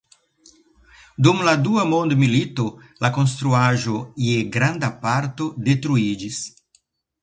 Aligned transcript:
Dum 1.27 1.43
la 1.49 1.53
Dua 1.67 1.83
Mondmilito 1.91 2.67
la 3.05 3.13
konstruaĵo 3.19 4.01
je 4.27 4.43
granda 4.59 4.95
parto 5.09 5.55
detruiĝis. 5.71 6.47